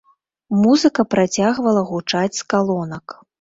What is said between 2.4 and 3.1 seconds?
калонак.